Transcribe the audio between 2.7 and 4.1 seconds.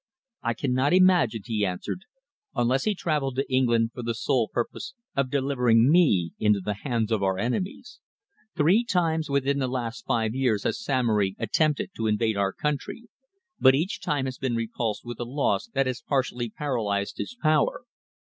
he travelled to England, for